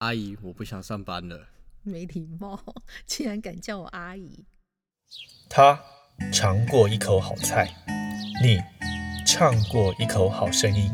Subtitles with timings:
[0.00, 1.48] 阿姨，我不想上班了。
[1.82, 2.58] 没礼貌，
[3.04, 4.46] 竟然敢叫我阿姨。
[5.46, 5.78] 他
[6.32, 7.68] 尝过一口好菜，
[8.42, 8.58] 你
[9.26, 10.90] 唱过一口好声音，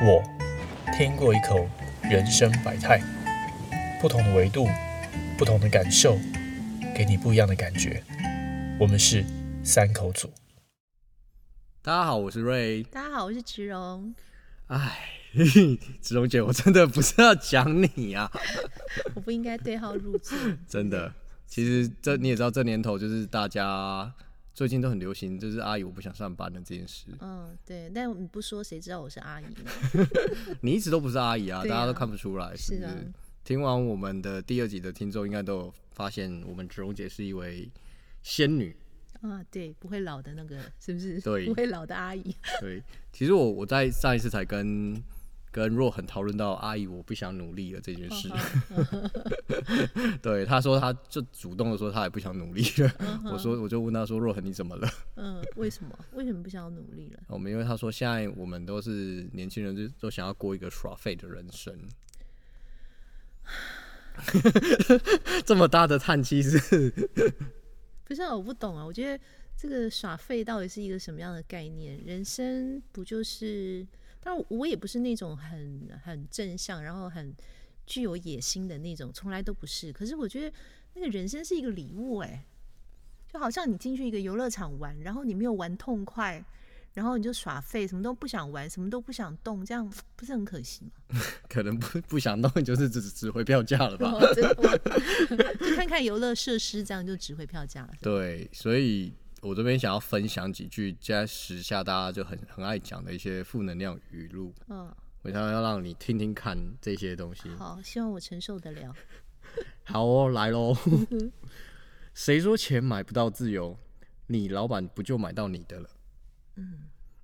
[0.00, 0.22] 我
[0.96, 1.68] 听过一口
[2.04, 2.98] 人生百态。
[4.00, 4.66] 不同的维度，
[5.36, 6.16] 不同的感受，
[6.96, 8.02] 给你不一样的感觉。
[8.80, 9.22] 我们是
[9.62, 10.32] 三口组。
[11.82, 12.82] 大家好，我是瑞。
[12.84, 14.14] 大家好，我是植荣。
[14.68, 15.10] 哎，
[16.00, 18.30] 子荣姐，我真的不是要讲你啊，
[19.14, 20.36] 我不应该对号入座。
[20.68, 21.12] 真的。
[21.46, 24.12] 其实这你也知道，这年头就是大家
[24.54, 27.06] 最近都很流行，就是阿姨我不想上班的这件事。
[27.20, 27.90] 嗯，对。
[27.94, 30.06] 但你不说，谁知道我是阿姨呢？
[30.62, 32.96] 你一直都不是阿姨啊，啊大家都看不出来，是的啊？
[33.44, 37.70] 听完我们的第二集的听众，应该都有发现，我们子荣姐是一位
[38.22, 38.74] 仙女。
[39.20, 41.20] 啊，对，不会老的那个，是不是？
[41.20, 42.34] 对不会老的阿姨。
[42.60, 45.00] 对，其实我我在上一次才跟
[45.54, 48.28] 跟若恒讨论到阿姨我不想努力了这件事。
[50.20, 52.90] 对，他说他就主动的说他也不想努力了。
[53.32, 54.88] 我说我就问他说若恒你怎么了？
[55.14, 55.96] 嗯，为什么？
[56.14, 57.20] 为什么不想要努力了？
[57.28, 61.72] 我们因为他说现在我们都是年轻人，就都想要过一个耍废的人生。
[65.46, 66.58] 这么大的叹气是？
[68.04, 68.84] 不是啊，我不懂啊。
[68.84, 69.24] 我觉得
[69.56, 71.98] 这个耍废到底是一个什么样的概念？
[72.04, 73.86] 人生不就是？
[74.20, 77.34] 当然，我也不是那种很很正向，然后很
[77.86, 79.92] 具有野心的那种，从来都不是。
[79.92, 80.56] 可是我觉得
[80.94, 82.42] 那个人生是一个礼物，哎，
[83.30, 86.42] 就好像你进去一个游乐场玩，然后你没有玩痛快，
[86.94, 91.20] 然后你就耍废，什么都不想玩，什么都不想动，这样不是很可惜吗？
[91.48, 94.18] 可能不不想动，就是只只回票价了吧？
[95.76, 97.92] 看看游乐设施，这样就值回票价了。
[98.00, 99.12] 对，所以
[99.44, 107.50] 我这边想要分享几句现在时下大家就很很爱讲的一些负能量语录，嗯，我想要让你听听看这些东西。
[107.50, 108.96] 好，希望我承受得了。
[109.84, 110.74] 好哦，来喽！
[112.14, 113.78] 谁说钱买不到自由？
[114.28, 115.90] 你老板不就买到你的了？
[116.56, 116.78] 嗯。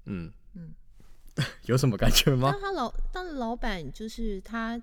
[0.05, 0.75] 嗯嗯
[1.65, 2.61] 有什么感觉吗当？
[2.61, 4.81] 他老当老板，就是他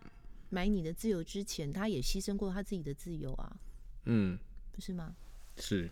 [0.50, 3.56] 买你的自由之前，他也牺牲过他自己的自由啊，
[4.06, 4.40] 嗯，
[4.72, 5.16] 不是吗？
[5.58, 5.88] 是。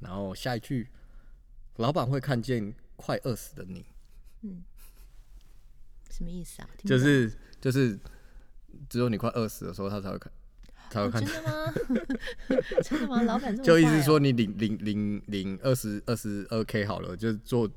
[0.00, 0.88] 然后下一句，
[1.76, 3.84] 老板会看见快饿死的你，
[4.42, 4.62] 嗯
[6.10, 6.68] 什么意思啊？
[6.84, 7.98] 就是就是
[8.88, 10.32] 只有你快饿死的时候，他才会看，
[10.90, 11.74] 才会哦看真的吗？
[12.82, 13.22] 真的吗？
[13.22, 17.68] 老板这么就意思说你领领领领二十二十二 k 好了，就是做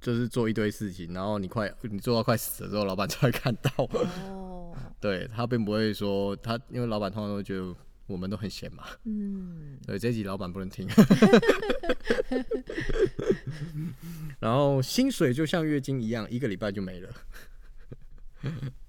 [0.00, 3.70] 就是做一堆事情，然后你快你做到快死的时候，老板才会看到。
[4.28, 7.74] 哦， 对他并不会说他，因为老板通常都会觉得
[8.10, 8.84] 我们都很闲嘛。
[9.04, 10.86] 嗯，对，这一集老板不能听。
[14.40, 17.10] 然后薪水就像月经一样，一个礼拜就没了。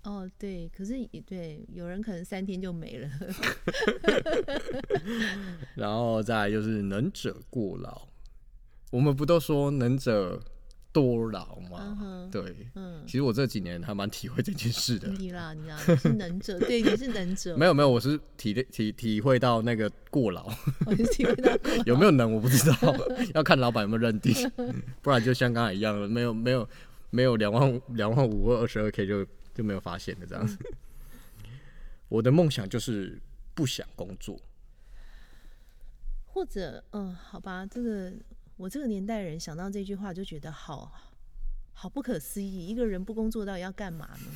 [0.04, 3.10] 哦，对，可是也对，有人可能三天就没了。
[5.76, 8.08] 然后再来就是能者过劳，
[8.92, 10.42] 我们不都说能者
[10.92, 11.98] 多劳嗯吗？
[12.00, 15.08] 哼，对，嗯，其实我这几年还蛮体会这件事的。
[15.10, 20.46] 你啦，你啦，你是能者，对，你是能者， 没有没有，我是体体体会到那个过劳。
[20.86, 21.52] 我是体会到
[21.86, 22.96] 有没有能我不知道，
[23.34, 24.34] 要看老板有没有认定，
[25.02, 26.68] 不然就像刚才一样了，没有没有
[27.10, 30.58] 没有两万两万五或二十二 k 就就没有发现的这样子。
[32.10, 33.18] 我的梦想就是
[33.54, 34.38] 不想工作，
[36.26, 38.12] 或者，嗯，好吧，这个
[38.58, 40.92] 我这个年代人想到这句话就觉得好
[41.74, 44.32] 好不可思议，一个人不工作到底要干嘛呢？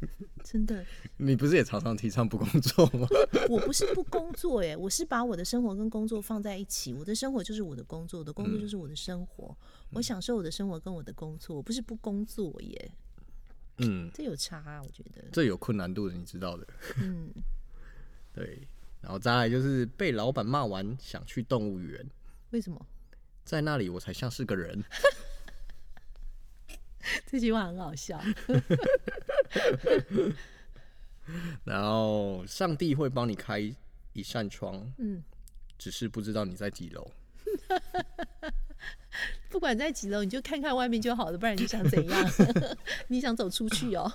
[0.42, 0.84] 真的，
[1.18, 3.06] 你不是也常常提倡不工作吗？
[3.50, 9.54] 我不是不工作耶，我是把我的生活跟工作放在一起，我的生活就是我的工作，我的工作就是我的生活，
[9.90, 12.92] 我享受我的生活跟我的工作，我不是不工作耶，
[13.78, 16.66] 嗯，这有差、啊，我觉得，这有困难度的，你知道的。
[17.02, 17.30] 嗯，
[18.32, 18.66] 对，
[19.02, 22.08] 然后再来就是被老板骂完想去动物园，
[22.52, 22.86] 为什么？
[23.44, 24.84] 在那里我才像是个人。
[27.26, 28.22] 这句话很好笑，
[31.64, 33.58] 然后上帝会帮你开
[34.12, 35.24] 一扇窗，嗯，
[35.78, 37.10] 只是不知道你在几楼。
[39.48, 42.30] 不管在几楼，你就看看外面就好了，不然你想怎样？
[43.08, 44.12] 你想走出去哦？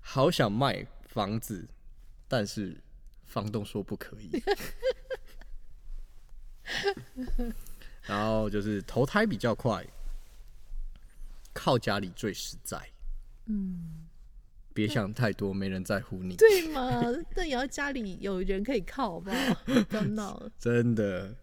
[0.00, 1.66] 好想卖房子，
[2.28, 2.76] 但是
[3.24, 4.42] 房东说不可以。
[8.06, 9.86] 然后就是投胎比较快，
[11.52, 12.80] 靠家里最实在。
[13.46, 14.02] 嗯。
[14.74, 16.36] 别想太多，没人在乎你。
[16.36, 17.00] 对嘛？
[17.34, 19.54] 那也要家里有人可以靠，好不好？
[19.88, 20.52] 不要闹了。
[20.60, 21.34] 真的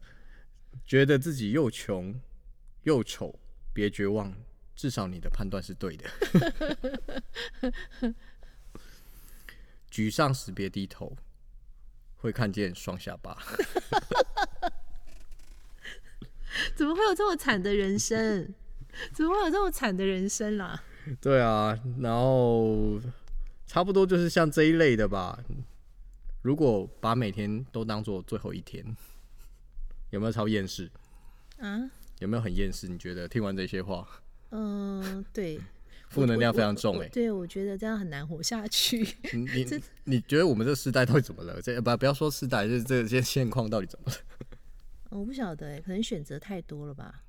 [0.85, 2.13] 觉得自己又穷
[2.83, 3.33] 又丑，
[3.73, 4.31] 别绝望，
[4.75, 6.07] 至少你的判断是对的。
[9.89, 11.17] 沮丧时别低头，
[12.17, 13.35] 会看见双下巴。
[16.75, 18.53] 怎么会有这么惨的人生？
[19.11, 20.83] 怎么会有这么惨的人生啦？
[21.19, 22.99] 对啊，然后
[23.65, 25.43] 差不多就是像这一类的吧。
[26.41, 28.85] 如果把每天都当做最后一天，
[30.11, 30.91] 有没有超厌世？
[31.57, 31.89] 啊，
[32.19, 32.87] 有没有很厌世？
[32.87, 34.07] 你觉得听完这些话，
[34.51, 35.59] 嗯、对，
[36.09, 39.07] 负能量非常重我哎、对我觉得这样很难活下去。
[39.33, 41.61] 你你你觉得我们这个时代到底怎么了？
[41.61, 44.17] 这不不要说时代，就是这个现现况到底怎么了？
[45.19, 47.23] 我不晓得哎，可能选择太多了吧？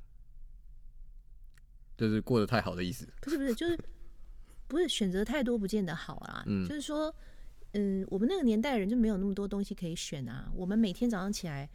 [1.97, 3.07] 就是过得太好的意思。
[3.21, 3.79] 不是不是，就是
[4.67, 6.43] 不是选择太多不见得好啦。
[6.47, 7.15] 嗯就是说，
[7.73, 10.51] 嗯，我们那个年代人就没有那么多东西可以选啊。
[10.55, 11.69] 我们每天早上起来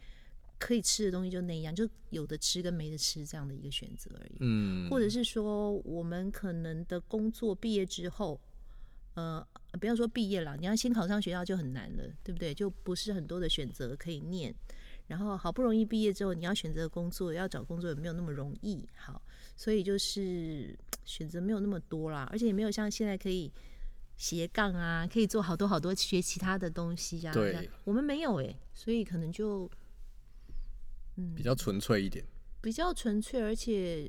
[0.58, 4.36] 可以吃的东西就那样，就有的吃跟没得吃这样的一个选择而已。
[4.40, 8.38] 嗯，或者是说，我们可能的工作毕业之后，
[9.14, 9.46] 呃，
[9.80, 12.52] 不要说毕业了，你要先考上学校就很难了，对不对？
[12.52, 14.54] 就不是很多的选择可以念。
[15.10, 18.88] 然后好不容易毕业之后，你要选择工作，要找工作也没有那么容易。
[18.94, 19.20] 好，
[19.56, 23.52] 所以就是选择没有那么多啦，而且也没有像现在可以
[24.16, 29.68] 斜杠啊，可以做好多好多学其他的东西啊、对我们没有诶、所以可能就
[31.34, 32.24] 比较纯粹一点。
[32.60, 34.08] 比较纯粹，而且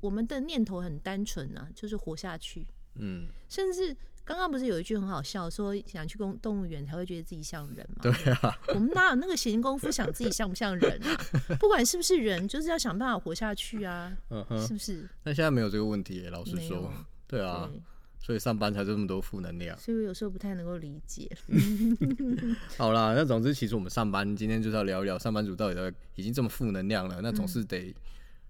[0.00, 2.66] 我们的念头很单纯啊，就是活下去。
[2.98, 8.02] 嗯，甚至刚刚不是有一句很好笑，说想去公动物园才会觉得自己像人嘛？
[8.02, 11.16] 对啊，我们哪有那个闲工夫想自己像不像人啊？
[11.58, 14.72] 不管是不是人，就是要想办法活下去啊，嗯哼是。
[14.74, 15.08] 不是？
[15.24, 16.92] 那现在没有这个问题耶，老实说，
[17.26, 17.80] 对啊，对，
[18.18, 19.78] 所以上班才这么多负能量。
[19.78, 21.30] 所以我有时候不太能够理解。
[22.76, 27.94] 好啦，那总之其实我们上班今天就是要聊一聊上班族到底在已经这么负能量了，那总是得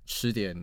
[0.07, 0.57] 吃点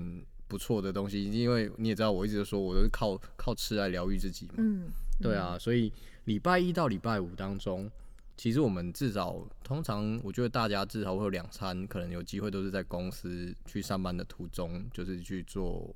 [0.47, 4.53] 不错的东西，因为你也知道我一直都说我都是靠靠吃来疗愈自己嘛。
[4.57, 5.91] 嗯，对啊，所以
[6.25, 7.89] 礼拜一到礼拜五当中，
[8.37, 15.93] 其实我们至少通常我觉得大家至少会有两餐，可能有机会都是在公司去上班的途中，就是去做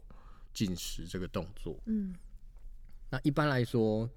[0.54, 1.80] 进食这个动作。
[1.86, 2.16] 嗯，
[3.10, 4.10] 那一般来说，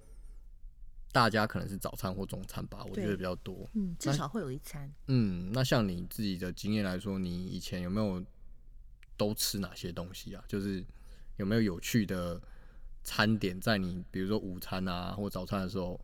[1.12, 3.68] 大家可能是早餐或中餐吧，我觉得比较多。
[3.74, 4.90] 嗯，至少会有一餐。
[5.08, 8.24] 嗯，那像你自己的经验来说，你以前有没有
[9.26, 10.44] 都吃哪些东西啊？
[10.48, 10.84] 就是
[11.36, 12.40] 有没有有趣的
[13.04, 16.00] 餐点在你，比如说午餐啊或早餐的时候，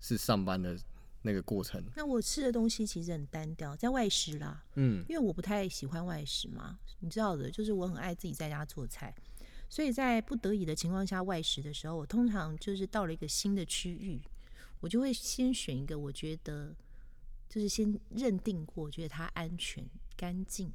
[0.00, 0.78] 是上班的
[1.22, 1.82] 那个过程？
[1.96, 9.14] 那我吃的东西其实很单调，在外食啦，嗯因为我不太喜欢外食嘛，你知道的，就是我很爱自己在家做菜，
[9.68, 14.20] 所以在不得已的情况下外食的时候，我通常就是到了一个新的区域，
[14.80, 16.74] 我就会先选一个我觉得
[17.48, 19.84] 就是先认定过，我觉得它安全、
[20.16, 20.70] 干净，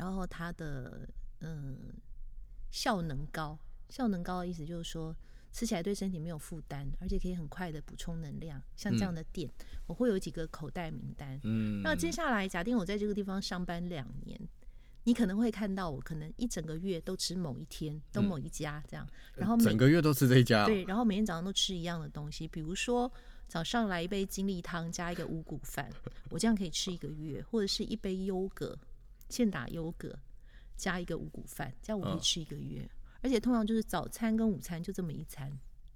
[0.00, 1.06] 然后它的
[1.40, 1.76] 嗯
[2.70, 3.58] 效能高，
[3.90, 5.14] 效能高的意思就是说。
[5.52, 8.62] 吃起来对身体没有负担，而且可以很快的补充能量。
[8.76, 9.50] 像这样的店，
[9.88, 11.40] 我会有几个口袋名单。
[11.42, 14.40] 嗯，那接下来，假定我在这个地方上班两年，
[15.02, 19.04] 你可能会看到我可能一整个月都吃某一天，都某一家这样，
[19.34, 23.10] 然后每整个月都吃这一家哦、对，然后每天早上都吃一样的东西，比如说
[23.48, 25.90] 早上来一杯精力汤加一个五谷饭，
[26.28, 28.78] 我这样可以吃一个月，或者是一杯优格
[29.30, 30.18] 现打优格
[30.76, 32.86] 加一个五谷饭，这样我可以嗯吃一个月。
[33.22, 35.50] 而且通常就是早餐跟午餐就这么一餐，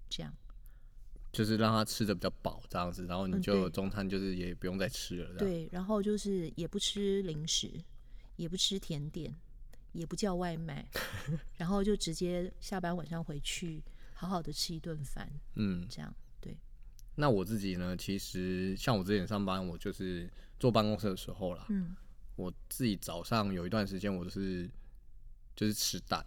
[0.08, 0.32] 这样。
[1.32, 5.36] 就是让他吃的比较饱这样子，然后你嗯就中餐就是也不用再吃了。
[5.36, 7.72] 对，然后就是也不吃零食，
[8.36, 9.34] 也不吃甜点，
[9.91, 10.88] 也不叫外卖，
[11.58, 16.56] 然后就直接下班晚上回去，好好的吃一顿饭，嗯，这样对。
[17.17, 21.96] 那我自己呢，其实像我之前上班，我就是坐办公室的时候啦，嗯，
[22.36, 24.69] 我自己早上有一段时间我是
[25.55, 26.24] 就是吃蛋，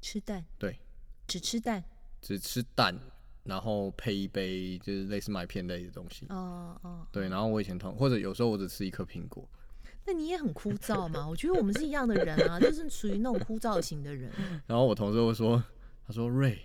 [0.00, 0.78] 吃蛋，对，
[1.26, 1.82] 只吃蛋。
[2.22, 2.98] 只吃蛋，
[3.44, 6.26] 然后配一杯就是类似麦片类的东西。
[6.30, 9.48] 哦哦，对，然后我以前同或者有时候我只吃一颗苹果，
[10.04, 11.28] 那你也很枯燥嘛？
[11.28, 14.32] 我觉得我们是一样的人啊，就是属于那种枯燥型的人。
[14.66, 15.62] 然后我同事会说，
[16.04, 16.58] 他说瑞，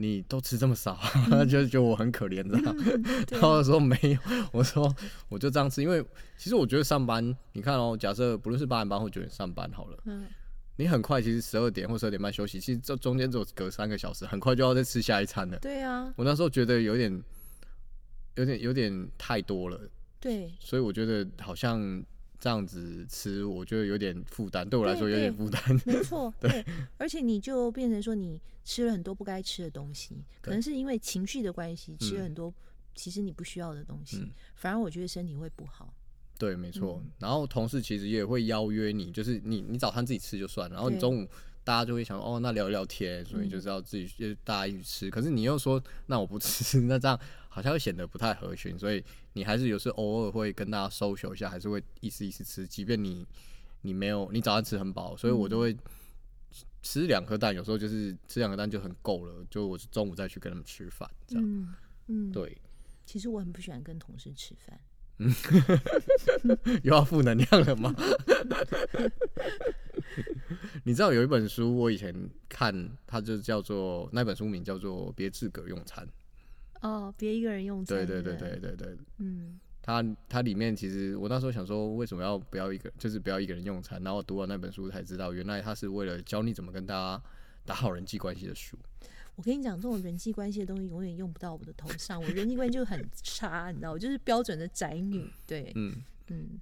[0.00, 0.94] 你都吃这么少，
[1.28, 2.76] 他 就觉得我很可怜这样。
[3.26, 3.36] 对。
[3.38, 4.18] 然后我说没有，
[4.52, 4.94] 我说
[5.28, 6.02] 我就这样吃，因为
[6.36, 10.26] 其实我觉得上班，你看哦，假设不论是八点半或九点上班好了，嗯，
[10.76, 15.58] 你很快其实十二点或十二点半休息，其实这中间只有隔三个小时，很快就要再吃下一餐了。
[15.58, 17.22] 对啊，我那时候觉得有点，
[18.36, 19.78] 有点有点太多了，
[20.18, 20.50] 对。
[20.58, 22.02] 所以我觉得好像
[22.40, 25.62] 这样子吃，我觉得有点负担，对我来说有点负担。
[25.84, 26.64] 没错， 对，
[26.96, 32.52] 而且你就变成说你吃了很多不该吃的东西，可能是因为情绪的关系，吃了很多
[32.94, 35.92] 其实你不需要的东西，嗯反而我觉得身体会不好。
[36.38, 36.98] 对，没错。
[37.04, 41.28] 嗯然后同事其实也会邀约你，就是你你早餐自己吃就算，然后你中午
[41.70, 45.08] 大家就会想哦，那聊一聊天，所以就是要自己就大家一起吃。
[45.08, 47.16] 可是你又说那我不吃， 那这样
[47.48, 49.00] 好像会显得不太合群，所以
[49.34, 53.24] 你还是有时偶尔会跟大家 social 一下，还是会意思意思吃，即便你
[53.82, 55.76] 你没有你早上吃很饱，所以我就会
[56.82, 61.44] 吃两颗蛋，有时候就是吃两颗蛋就很够了，就我中午再去跟他们吃饭这样。
[61.46, 61.72] 嗯
[62.08, 62.60] 嗯，对，
[63.06, 64.80] 其实我很不喜欢跟同事吃饭。
[66.82, 67.94] 又要负能量了吗？
[70.84, 72.14] 你知道有一本书，我以前
[72.48, 76.06] 看，它就叫做那本书名叫做《别自个用餐》。
[76.88, 77.98] 哦，别一个人用餐。
[77.98, 84.02] 对对对对对对，嗯它它里面其实我那时候想说，为什么要不要一个，就是不要一个人用餐？
[84.02, 87.22] 然后我读完那本书才知道，原来它是为了教你怎么跟大家
[87.64, 88.78] 打好人际关系的书。
[89.36, 95.26] 我跟你讲，这种人际关系的东西永远用不到我的头上，我人际关系就很差，你知道，我就是标准的宅女。
[95.46, 95.96] 对，嗯，
[96.28, 96.60] 嗯，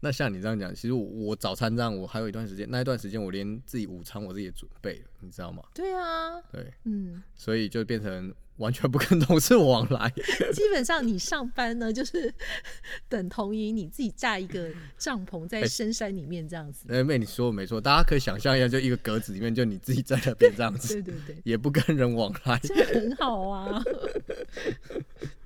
[0.00, 5.62] 那像你这样讲，其实我我早餐这样，我还有一段时间，那一段时间我连自己午餐我自己也准备了，你知道吗？
[5.74, 10.08] 对啊，对，嗯，所以就变成完全不跟同事往来。
[10.52, 12.32] 基本上你上班呢，就是
[13.08, 16.86] 等同于你自己架一个帐篷在深山里面这样子。
[16.88, 23.82] 哎，妹，你说的没错，大家可以想象一下，就一个格子里面，就你自己在那边这样子，对对对，也不跟人往来，这很好啊。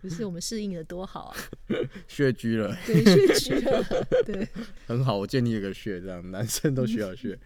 [0.01, 1.37] 不是我们适应的多好啊，
[2.09, 3.85] 穴居了，对，穴居了，
[4.25, 4.49] 对
[4.87, 5.19] 很好。
[5.19, 7.39] 我建立一个穴，这样男生都需要穴。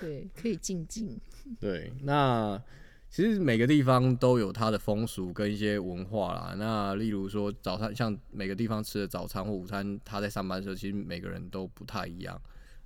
[0.00, 1.18] 对，可以静静。
[1.58, 2.62] 对，那
[3.10, 6.54] 其实每个地方都有它的风俗跟一些文化啦。
[6.56, 12.40] 那例如说早餐，像每个地方吃的早餐或午餐，他在上班的时候，其实每个人都不太一样。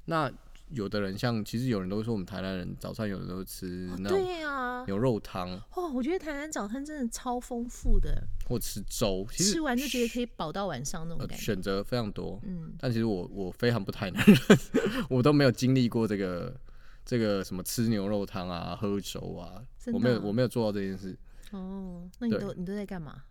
[0.07, 0.33] 那
[0.71, 3.67] 有的人像，其实有人都会说我们台南人早餐有的都吃
[3.99, 11.45] 那种对啊，牛肉汤哦，我觉得台南早餐真的超丰富的，或吃粥，其实吃完就觉得可以饱到晚上那种呃感觉。
[11.45, 12.41] 选择非常多。
[12.45, 14.39] 嗯，但其实我我非常不台南人，
[15.11, 16.59] 我都没有经历过这个
[17.05, 21.17] 这个什么吃牛肉汤啊、喝粥啊，我没有啊我没有做到这件事。
[21.51, 23.23] 哦，那你都你都在干嘛？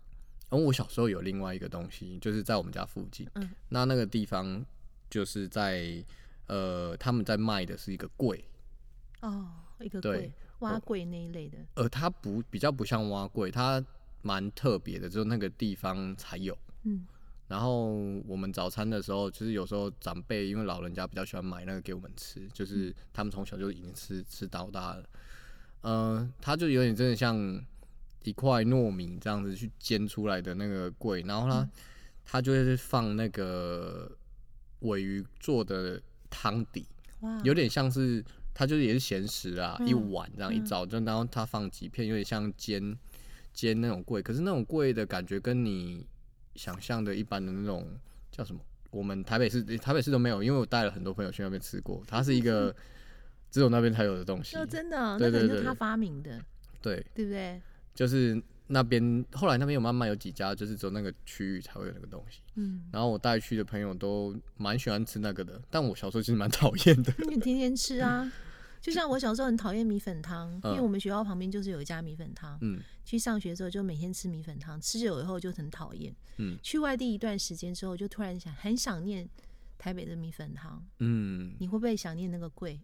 [0.49, 4.63] 然后我小时候有另外一个东西，就是在我们家附近，嗯那那个地方
[5.09, 6.03] 就是在
[6.47, 8.45] 呃他们在卖的是一个柜，
[9.21, 9.47] 哦，
[9.79, 11.57] 一个对柜挖柜那一类的。
[11.73, 13.83] 呃它不比较不像挖柜，它
[14.21, 16.55] 蛮特别的，只有那个地方才有。
[16.83, 17.05] 嗯
[17.53, 17.93] 然后
[18.25, 25.03] 我们早餐的时候，就是有时候长辈因为老人家比较喜欢买那个给我们吃，就是他们从小就已经吃吃到大了。
[25.81, 27.63] 呃，它就有点真的像
[28.23, 31.69] 一块糯米这样子去煎出来的那个桂，然后它、
[32.25, 34.11] 它就会放那个
[34.79, 36.87] 尾鱼做的汤底，
[37.19, 42.97] 哇，有点像是它就是也是咸食啊，嗯一碗这样一早就，然后它放几片，有点像煎
[43.53, 46.03] 煎那种桂，可是那种桂的感觉跟你
[46.55, 47.87] 想象的一般的那种
[48.31, 48.61] 叫什么？
[48.91, 52.75] 我们台北市台北市都没有，因为我带了很多朋友去那边吃过，它是一个
[53.49, 54.63] 只有那边才有的东西那。
[54.65, 56.39] 真的啊，对对对那可能就他发明的，
[56.81, 57.59] 对，对不对？
[57.95, 62.41] 就是那边后来那边有慢慢有几家，就是只有那个区域才会有那个东西。
[62.55, 67.11] 嗯，然后我带去的朋友都蛮喜欢吃那个的，但我小时候其实蛮讨厌的。
[67.27, 68.31] 你天天吃啊。
[68.83, 72.57] 就像我小时候很讨厌米粉汤，因为嗯我们学校旁边就是有一家米粉汤。
[72.59, 76.13] 嗯去上学的时候就每天吃米粉汤，吃久以后就很讨厌。
[76.37, 79.27] 嗯去外地一段时间之后，就突然想很想念
[79.77, 80.85] 台北的米粉汤。
[80.99, 82.81] 嗯，你会不会想念那个贵？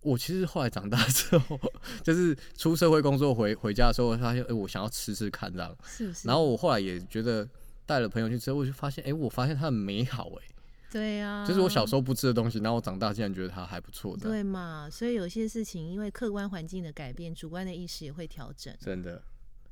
[0.00, 1.56] 我其实后来长大之后，
[2.02, 5.72] 就是出社会工作回回家的时候，我发现，哎、我想要吃吃看这样。
[5.84, 6.26] 是不是？
[6.26, 7.48] 然后我后来也觉得
[7.86, 10.48] 带了朋友去吃，我就发现，哎、我发现它很美好、哎、
[10.92, 18.76] 对啊，就是我小时候不吃的东西，然后我长大竟然觉得它还不错的，对嘛，所以有些事情因为客观环境的改变，主观的意识也会调整。
[18.78, 19.22] 真的。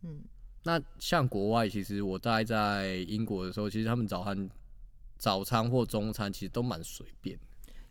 [0.03, 0.23] 嗯，
[0.63, 4.49] 那像国外，其实我大概在英国的时候，其实他们早餐、
[5.19, 7.45] 早餐或中餐其实都蛮随便的。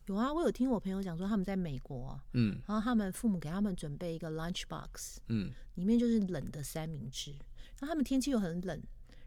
[0.07, 7.29] 有啊，我有听我朋友讲说他们在美国啊、嗯然后他们父母给他们准备一个 lunch box，嗯，里面就是冷的三明治。
[7.79, 8.81] 然后他们天气又很冷，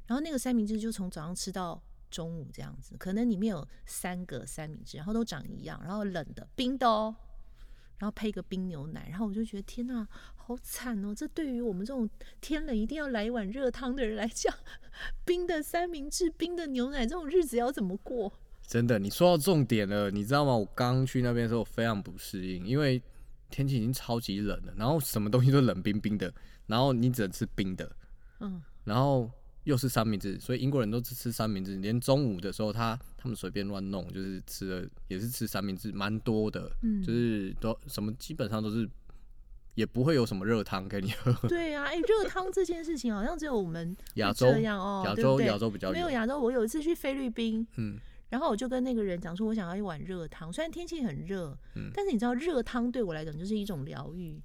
[0.06, 1.80] 然后那个三明治就从早上吃到
[2.12, 7.16] 中午这样子，可能里面有三个三明治，然后都长一样，然后冷的、冰的哦，
[7.98, 11.14] 然后配一个冰牛奶，然后我就觉得天呐，好惨哦！
[11.14, 12.08] 这对于我们这种
[12.40, 14.54] 天冷一定要来一碗热汤的人来讲，
[15.24, 18.32] 冰的三明治、冰的牛奶，这种日子要怎么过？
[18.66, 20.56] 真的，你说到重点了，你知道吗？
[20.56, 23.02] 我刚去那边的时候我非常不适应，因为
[23.50, 26.32] 天气已经超级冷了，然后什么东西都冷冰冰的，
[26.66, 27.90] 然后你只能吃冰的，
[28.40, 29.30] 嗯，然后
[29.64, 38.88] 又是三明治，所以英国人都只吃三明治，连中午的时候他他们随便乱弄，就是吃了也是吃三明治，蛮多的，嗯就是都什么基本上都是，
[39.74, 41.32] 也不会有什么热汤给你喝。
[41.48, 46.40] 对啊，哎、热汤这件事情好像只有我们会亚洲这样哦，亚洲亚洲比较有，没有亚洲。
[46.40, 47.98] 我有一次去菲律宾，嗯
[48.30, 54.40] 然后我就跟那个人讲说，我想要一碗热汤，虽然天气很热，嗯但是你知道热汤对我来讲就是一种疗愈。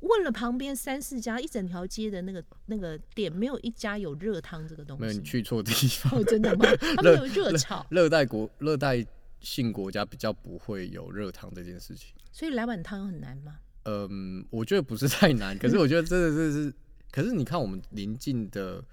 [0.00, 5.22] 问了旁边三四家，一整条街的那个那个店，没有一家有热汤这个东西没有，你。
[5.22, 6.18] 去错地方。
[6.18, 6.64] 哦，真的吗？
[6.96, 9.04] 他们有热炒，热带国热带
[9.40, 12.14] 性国家比较不会有热汤这件事情。
[12.30, 13.58] 所以来碗汤很难吗？
[13.84, 16.74] 嗯，我觉得不是太难， 可是我觉得真的是是，
[17.10, 18.84] 可是你看我们邻近的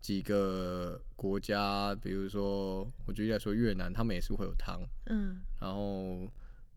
[0.00, 6.26] 几个国家，比如说我举例来说越南，他们也是会有汤，嗯，然后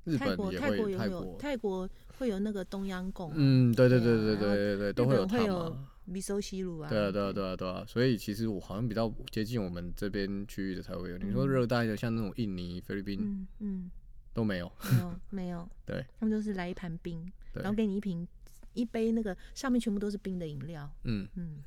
[0.08, 5.78] 日泰国本也会，泰国有泰国，有泰国会有那个东央贡啊，嗯，对对对啊对对对对都会有汤本会有。
[6.10, 11.18] 米寿西鲁啊，对啊，对啊，对啊，对啊，所以其实我好像比较接近我们这边区域的才会有。
[11.18, 13.92] 你说嗯热带的，像那种印尼、菲律宾嗯嗯，
[14.34, 14.72] 都没有。
[14.90, 18.26] 没有没有， 对，他们就是来一盘冰，然后给你一瓶
[18.74, 21.58] 一杯那个上面全部都是冰的饮料，嗯，嗯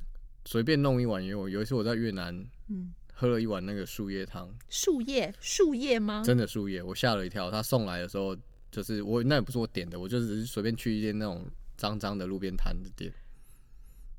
[0.47, 1.47] 随便弄一碗也有。
[1.47, 2.35] 有一次我在越南
[2.69, 6.23] 嗯，喝了一碗那个树叶汤，树叶树叶吗？
[6.25, 7.51] 真的树叶，我吓了一跳。
[7.51, 8.35] 他送来的时候，
[8.71, 11.47] 就是我那也不是我点的，我就只是随便去一间那种
[11.77, 13.13] 脏脏的路边摊的店，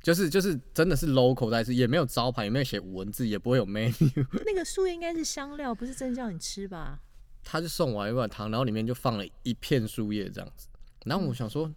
[0.04, 4.24] 就是就是真的是 local 在吃，也没有招牌，也没有写文字，也不会有 menu。
[4.46, 7.00] 那个树叶应该是香料，不是真叫你吃吧？
[7.44, 10.68] 他就送我一碗汤，然后里面就放了一片树叶这样子。
[11.06, 11.74] 然后我想说，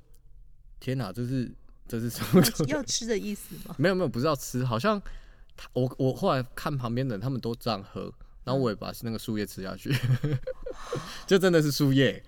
[0.78, 1.50] 天哪，这是
[1.88, 2.44] 这是什么？
[2.68, 3.74] 要吃的意思吗？
[3.80, 5.00] 没有没有，不是要吃，好像
[5.56, 8.12] 他我我后来看旁边的人，他们都这样喝，
[8.44, 9.92] 然后我也把那个树叶吃下去
[11.26, 12.22] 就真的是树叶。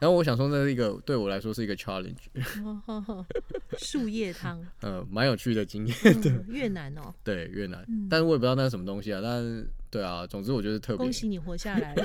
[0.00, 2.16] 然后我想说，那是一个对我来说是一个 challenge，
[3.78, 5.96] 树叶汤，呃，蛮有趣的经验。
[6.02, 9.20] 嗯越南哦，对越南，嗯但是我也不知道那是什么东西啊。
[9.22, 11.12] 但是对啊，总之我觉得特别恭。
[11.12, 12.04] 喜你活下来了。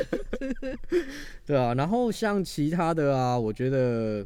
[1.43, 4.23] 对啊，然后像其他的啊，我觉得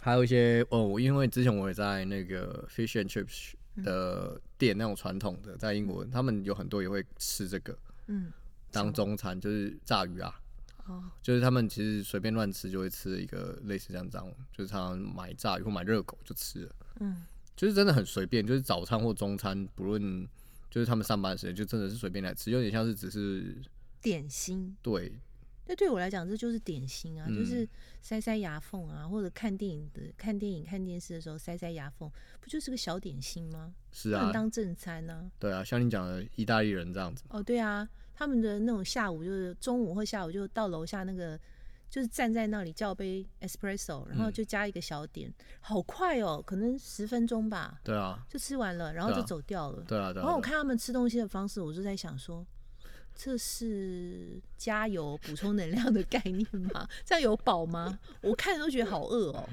[0.00, 8.32] 还有一些哦，我因为之前我也在那个 fish and chips 的店，那种传统的，在英国，他们有很多也会吃这个嗯，
[8.70, 10.40] 当中餐，就是炸鱼啊，
[10.86, 17.24] 哦，就是他们其实随便乱吃就会吃一个类似这样这样，就是常常买炸鱼或买热狗就吃了，嗯，
[17.56, 20.28] 就是真的很随便，就是早餐或中餐，不论
[20.70, 23.56] 就是他们上班时间就真的是随便来吃，有点像是只是
[24.00, 24.76] 点心。
[24.82, 25.18] 对
[25.66, 27.66] 那对我来讲，这就是点心啊，嗯就是
[28.00, 33.72] 塞塞牙缝啊，或者看电影的、看电影、看电视的时候塞塞牙缝，不就是个小点心吗？
[33.92, 37.24] 是啊，当正餐呢、对啊，像你讲的意大利人这样子。
[37.28, 41.38] 哦，对啊，他们的那种下午就是中午或下午就到楼下那个，
[41.88, 49.84] 就是站在那里叫杯 espresso，然后嗯就加一个小点，好快哦，可能十分钟吧，对啊，就吃完了，然后就走掉了。
[49.86, 50.24] 对啊，对啊。
[50.24, 52.44] 然后我看他们吃东西的方式，我就在想说，
[53.14, 56.88] 这是加油补充能量的概念吗？
[57.04, 57.98] 这样有饱吗？
[58.20, 59.48] 我看着都觉得好饿哦。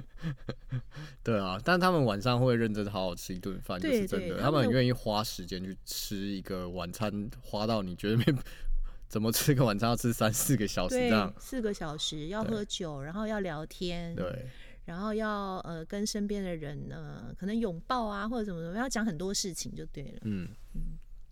[1.23, 8.25] 对啊，但他们晚上会认真好好吃一顿饭，就是真的，对他们有他们很愿意花时间去吃一个晚餐，花到你觉得没
[9.07, 14.45] 怎么吃个晚餐要吃三四个小时这样，，四个小时要喝酒，然后要聊天，对
[14.85, 20.19] 然后要呃跟身边的人呃可能拥抱啊或者怎么怎么，要讲很多事情就对了。
[20.23, 20.47] 嗯。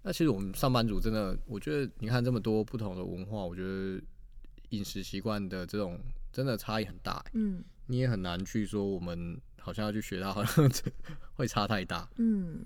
[0.07, 4.01] 那其实我们上班族真的，我觉得你看这么多不同的文化，我觉得
[4.69, 5.99] 饮食习惯的这种
[6.31, 10.71] 真的差异很大欸，嗯你也很难去说我们好像要去学它，好像
[11.35, 12.09] 会差太大。
[12.15, 12.65] 嗯。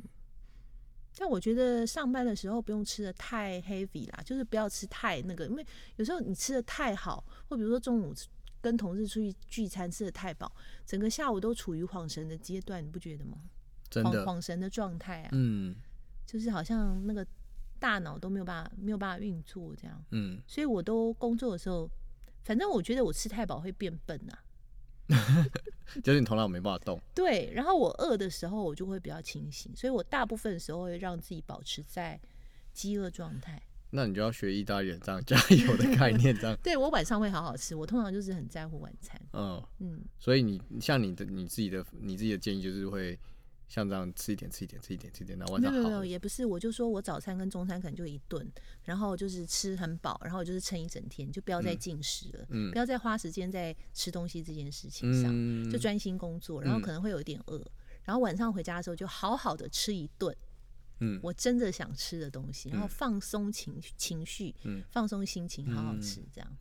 [1.17, 8.13] 但我觉得上班的时候不用吃的太 heavy 啦，就是不要吃太那个，因为有时候你吃的太好，或比如说中午
[8.61, 13.37] 跟同事出去聚餐吃的太饱，整个下午都处于恍神的阶段，你不觉得吗？
[13.89, 15.75] 真的，恍神的状态啊，嗯
[16.31, 17.27] 就是好像那个
[17.77, 21.89] 大脑都没有办法没有办法运作这样，嗯，所以我都工作的时候，
[22.43, 24.39] 反正我觉得我吃太饱会变笨啊。
[26.01, 26.97] 就是你头脑没办法动。
[27.13, 32.17] 对，然后我饿的时候我就会比较清醒，所以我大部分时候会让自己保持在
[32.71, 33.61] 饥饿状态。
[33.89, 39.19] 那你就要学意大利人这样加油的概念，这样，对我晚上会好好吃，我通常就是很在乎晚餐。
[39.33, 39.61] 嗯。
[39.79, 43.19] 嗯，所以你像你的你自己的你自己的建议就是会
[43.73, 48.45] 像这样吃一点吃一点吃一点吃一点，那晚上好没有没有，上好好也不是，我就说我早餐跟中餐可能就一顿，
[48.83, 55.31] 然后就是吃很饱，然后就是撑一整天，就不要再嗯进食了，嗯不要再花时间在吃东西这件事情上。
[55.33, 57.65] 嗯就专心工作，然后嗯可能会有一点饿，
[58.03, 60.35] 然后晚上回家的时候就好好的吃一顿
[60.99, 66.57] 嗯我真的想吃的东西，然后嗯放松情情绪，嗯放松心情，好好吃，这样，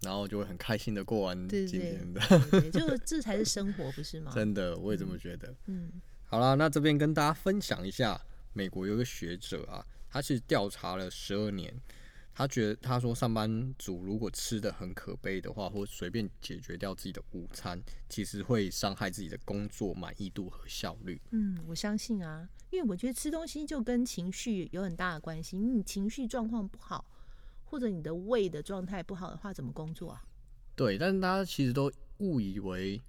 [0.00, 4.32] 然后就会很开心的过完今天的，对对， 就这才是生活，不是吗？
[4.34, 5.54] 真的我也这么觉得。
[5.66, 5.92] 嗯
[6.28, 8.20] 好啦，那这边跟大家分享一下，
[8.52, 11.72] 美国有一个学者啊，他是调查了十二年，
[12.34, 21.20] 他觉得他说上班族如果吃的很可悲的话，或随便解决掉自己的午餐，其实会伤害自己的工作满意度和效率。
[21.30, 27.04] 嗯，我相信啊，因为我觉得吃东西就跟情绪有很大的关系，你情绪状况不好，
[27.64, 30.24] 或者你的胃的状态不好的话，怎么工作啊？
[30.74, 33.00] 对，但是大家其实都误以为，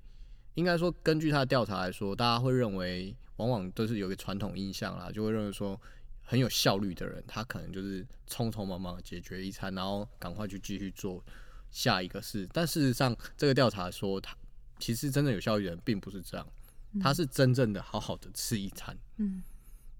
[0.57, 5.79] 应该说根据他的调查来说，大家会认为，往往都是有一个传统印象啦，就会认为说
[6.23, 11.23] 很有效率的人，他可能就是匆匆忙忙解决一餐，然后赶快去继续做
[11.69, 12.49] 下一个事。
[12.51, 14.35] 但事实上，这个调查说，他
[14.79, 16.47] 其实真正有效率的人并不是这样，
[16.99, 19.43] 他是真正的好好的吃一餐，嗯，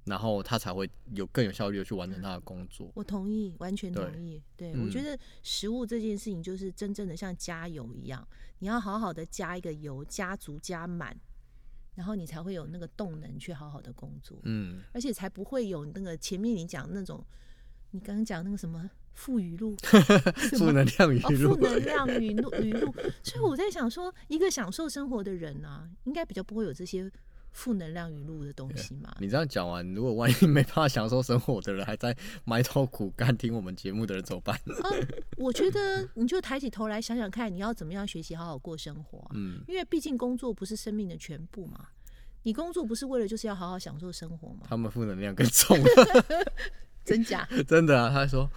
[0.08, 2.90] 然后他才会有更有效率的去完成他的工作。
[2.96, 4.42] 我同意，完全同意。
[4.56, 8.28] 对嗯我觉得食物这件事情就是真正的像加油一样，
[8.60, 11.16] 你要好好的加一个油，加足加满，
[11.96, 17.24] 然后你才会有那个动能去好好的工作，嗯，而且才不会有那个前面你讲那种，
[17.92, 19.76] 你刚刚讲那个什么负语录，
[20.38, 22.94] 什么负能量语录，负录，能量语录语录。
[23.24, 27.12] 所以我在想说，一个享受生活的人啊，应该比较不会有这些
[27.58, 29.16] 负能量语录的东西嘛。
[29.20, 32.16] 你这样讲完，如果万一没办法享受生活的人，还在
[32.46, 34.56] 埋头苦干听我们节目的人怎么办？
[34.84, 34.90] 啊，
[35.38, 41.88] 我觉得你就抬起头来想想看，你要怎么样学习好好过生活啊、嗯，因为毕竟工作不是生命的全部嘛。
[42.44, 44.68] 你工作不是为了就是要好好享受生活吗？
[44.70, 45.76] 他们负能量更重，
[47.04, 47.48] 真假？
[47.68, 48.10] 真的啊！
[48.10, 48.50] 他说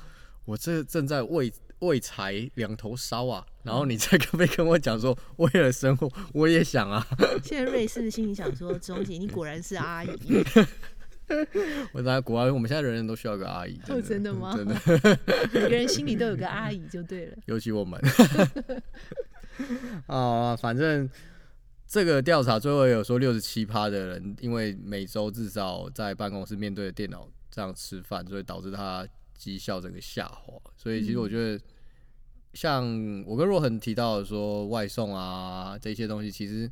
[0.45, 7.07] 我这正在为为财两头烧啊，然后你在可不可以跟我讲说，为了生活，我也想啊。
[7.43, 10.45] 现在瑞士心里想说，子红姐，你果然是阿姨。
[11.93, 14.75] 我在国外，我们现在人人都需要个阿姨，哦真的吗真的，
[15.55, 17.37] 每个人心里都有个阿姨就对了。
[17.47, 18.01] 尤其我们。
[20.07, 21.09] 啊，反正
[21.87, 29.07] 这个调查最后也有说，六十七趴的人因为每周至少在办公室面对着电脑这样吃饭，所以导致他
[29.41, 30.61] 绩效整个下滑。
[30.77, 31.65] 所以其实我觉得，
[32.53, 32.85] 像
[33.27, 36.71] 我跟若恒提到的说，外送啊这些东西，其实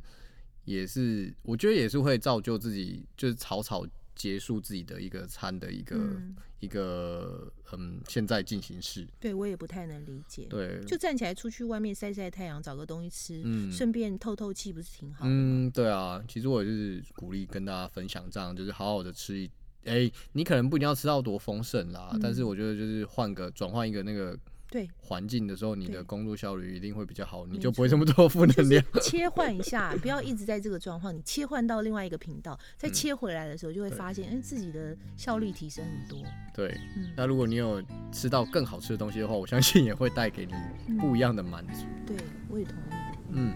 [0.65, 3.83] 也是我觉得也是会造就自己，就是草草
[4.15, 9.07] 结束自己的一个餐的一个、嗯，一个嗯现在进行式。
[9.17, 10.45] 对我也不太能理解。
[10.49, 15.35] 对，就站起来出去外面晒晒太阳，找个东西吃，嗯顺便透透气，不是挺好的吗？
[15.35, 19.49] 嗯，对啊，其实我也是鼓励跟大家分享，这样就是好好的吃一，
[19.85, 24.37] 哎、你可能不一定要吃到多丰盛啦，但是嗯我觉得就是换个转换一个那个
[24.71, 28.83] 对，环境的时候，你的工作效率一定会比较好，你就不会这么多负能量。
[29.01, 36.23] 切换一下，不要一直在这个状况，你切换到另外一个频道，再嗯切回来的时候，就会发现，哎、自己的效率提升很多。
[36.53, 40.53] 对，嗯，那如果你有吃到更好吃的东西的话，我相信也会带给你
[40.99, 41.85] 不一样的满足。
[42.05, 42.15] 对，
[42.47, 42.93] 我也同意。
[43.31, 43.53] 嗯，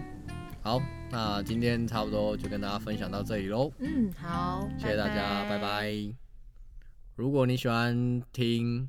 [0.64, 3.70] 好，那今天差不多就跟大家分享到这里喽。
[3.80, 5.92] 嗯，好，谢谢大家，拜拜。
[7.16, 8.88] 如果你喜欢听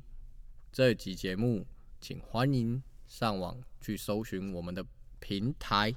[0.72, 1.66] 这集节目，
[2.00, 4.82] 请欢迎上网去搜寻我们的
[5.20, 5.94] 平台，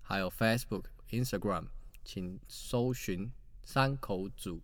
[0.00, 1.66] 还有 Facebook、Instagram，
[2.02, 3.30] 请搜寻
[3.64, 4.62] 三口组。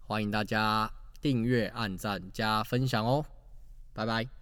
[0.00, 3.24] 欢迎大家订阅、按赞、加分享哦，
[3.94, 4.35] 拜拜。